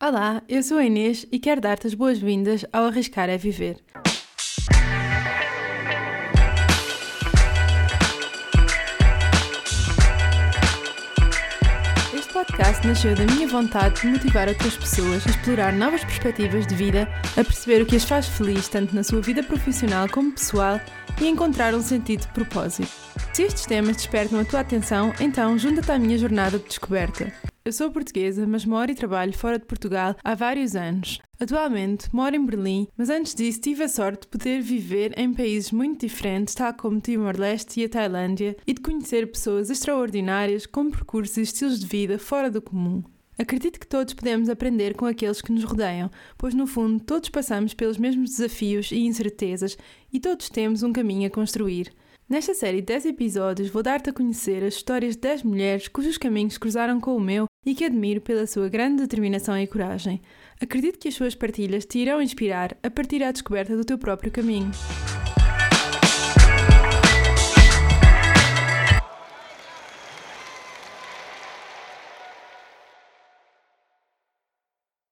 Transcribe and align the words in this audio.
Olá, 0.00 0.44
eu 0.48 0.62
sou 0.62 0.78
a 0.78 0.84
Inês 0.84 1.26
e 1.32 1.40
quero 1.40 1.60
dar-te 1.60 1.88
as 1.88 1.92
boas-vindas 1.92 2.64
ao 2.72 2.84
Arriscar 2.84 3.28
é 3.28 3.36
Viver. 3.36 3.78
Este 12.14 12.32
podcast 12.32 12.86
nasceu 12.86 13.16
da 13.16 13.24
minha 13.24 13.48
vontade 13.48 14.02
de 14.02 14.06
motivar 14.06 14.46
outras 14.46 14.76
pessoas 14.76 15.26
a 15.26 15.30
explorar 15.30 15.72
novas 15.72 16.04
perspectivas 16.04 16.64
de 16.64 16.76
vida, 16.76 17.08
a 17.32 17.42
perceber 17.42 17.82
o 17.82 17.86
que 17.86 17.96
as 17.96 18.04
faz 18.04 18.28
feliz 18.28 18.68
tanto 18.68 18.94
na 18.94 19.02
sua 19.02 19.20
vida 19.20 19.42
profissional 19.42 20.08
como 20.08 20.30
pessoal 20.30 20.80
e 21.20 21.26
encontrar 21.26 21.74
um 21.74 21.82
sentido 21.82 22.20
de 22.20 22.28
propósito. 22.28 22.88
Se 23.32 23.42
estes 23.42 23.66
temas 23.66 23.96
despertam 23.96 24.38
a 24.38 24.44
tua 24.44 24.60
atenção, 24.60 25.12
então 25.18 25.58
junta-te 25.58 25.90
à 25.90 25.98
minha 25.98 26.16
jornada 26.16 26.56
de 26.56 26.68
descoberta. 26.68 27.47
Eu 27.68 27.72
sou 27.74 27.90
portuguesa, 27.90 28.46
mas 28.46 28.64
moro 28.64 28.90
e 28.90 28.94
trabalho 28.94 29.34
fora 29.34 29.58
de 29.58 29.66
Portugal 29.66 30.16
há 30.24 30.34
vários 30.34 30.74
anos. 30.74 31.20
Atualmente 31.38 32.08
moro 32.14 32.34
em 32.34 32.42
Berlim, 32.42 32.88
mas 32.96 33.10
antes 33.10 33.34
disso 33.34 33.60
tive 33.60 33.84
a 33.84 33.88
sorte 33.90 34.22
de 34.22 34.28
poder 34.28 34.62
viver 34.62 35.12
em 35.18 35.34
países 35.34 35.70
muito 35.70 36.06
diferentes, 36.06 36.54
tal 36.54 36.72
como 36.72 36.98
Timor-Leste 36.98 37.80
e 37.80 37.84
a 37.84 37.88
Tailândia, 37.90 38.56
e 38.66 38.72
de 38.72 38.80
conhecer 38.80 39.30
pessoas 39.30 39.68
extraordinárias 39.68 40.64
com 40.64 40.90
percursos 40.90 41.36
e 41.36 41.42
estilos 41.42 41.78
de 41.78 41.86
vida 41.86 42.18
fora 42.18 42.50
do 42.50 42.62
comum. 42.62 43.02
Acredito 43.38 43.78
que 43.78 43.86
todos 43.86 44.14
podemos 44.14 44.48
aprender 44.48 44.94
com 44.94 45.04
aqueles 45.04 45.42
que 45.42 45.52
nos 45.52 45.64
rodeiam, 45.64 46.10
pois 46.38 46.54
no 46.54 46.66
fundo 46.66 47.04
todos 47.04 47.28
passamos 47.28 47.74
pelos 47.74 47.98
mesmos 47.98 48.30
desafios 48.30 48.90
e 48.92 49.00
incertezas 49.00 49.76
e 50.10 50.18
todos 50.18 50.48
temos 50.48 50.82
um 50.82 50.90
caminho 50.90 51.26
a 51.26 51.30
construir. 51.30 51.92
Nesta 52.28 52.52
série 52.52 52.82
de 52.82 52.88
10 52.88 53.06
episódios 53.06 53.70
vou 53.70 53.82
dar-te 53.82 54.10
a 54.10 54.12
conhecer 54.12 54.62
as 54.62 54.74
histórias 54.74 55.14
de 55.14 55.22
10 55.22 55.44
mulheres 55.44 55.88
cujos 55.88 56.18
caminhos 56.18 56.58
cruzaram 56.58 57.00
com 57.00 57.16
o 57.16 57.20
meu 57.20 57.46
e 57.64 57.74
que 57.74 57.86
admiro 57.86 58.20
pela 58.20 58.46
sua 58.46 58.68
grande 58.68 59.00
determinação 59.00 59.58
e 59.58 59.66
coragem. 59.66 60.20
Acredito 60.60 60.98
que 60.98 61.08
as 61.08 61.14
suas 61.14 61.34
partilhas 61.34 61.86
te 61.86 62.00
irão 62.00 62.20
inspirar 62.20 62.76
a 62.82 62.90
partir 62.90 63.22
à 63.22 63.32
descoberta 63.32 63.74
do 63.74 63.84
teu 63.84 63.96
próprio 63.96 64.30
caminho. 64.30 64.70